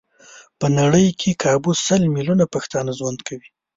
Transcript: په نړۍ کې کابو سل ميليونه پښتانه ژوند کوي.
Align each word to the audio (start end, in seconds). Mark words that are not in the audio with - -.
په 0.59 0.67
نړۍ 0.79 1.07
کې 1.19 1.39
کابو 1.43 1.71
سل 1.85 2.01
ميليونه 2.15 2.45
پښتانه 2.53 2.91
ژوند 2.99 3.19
کوي. 3.27 3.49